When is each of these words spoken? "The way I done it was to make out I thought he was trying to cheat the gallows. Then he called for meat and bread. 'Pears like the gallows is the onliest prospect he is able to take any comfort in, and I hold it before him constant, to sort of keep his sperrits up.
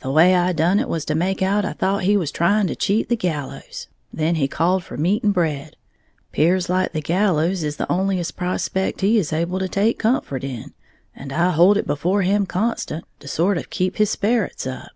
"The 0.00 0.10
way 0.10 0.34
I 0.34 0.50
done 0.52 0.80
it 0.80 0.88
was 0.88 1.04
to 1.04 1.14
make 1.14 1.40
out 1.40 1.64
I 1.64 1.72
thought 1.72 2.02
he 2.02 2.16
was 2.16 2.32
trying 2.32 2.66
to 2.66 2.74
cheat 2.74 3.08
the 3.08 3.14
gallows. 3.14 3.86
Then 4.12 4.34
he 4.34 4.48
called 4.48 4.82
for 4.82 4.96
meat 4.96 5.22
and 5.22 5.32
bread. 5.32 5.76
'Pears 6.32 6.68
like 6.68 6.92
the 6.92 7.00
gallows 7.00 7.62
is 7.62 7.76
the 7.76 7.88
onliest 7.88 8.34
prospect 8.34 9.02
he 9.02 9.18
is 9.18 9.32
able 9.32 9.60
to 9.60 9.68
take 9.68 9.84
any 10.04 10.14
comfort 10.14 10.42
in, 10.42 10.72
and 11.14 11.32
I 11.32 11.50
hold 11.50 11.76
it 11.76 11.86
before 11.86 12.22
him 12.22 12.44
constant, 12.44 13.04
to 13.20 13.28
sort 13.28 13.56
of 13.56 13.70
keep 13.70 13.98
his 13.98 14.10
sperrits 14.10 14.66
up. 14.66 14.90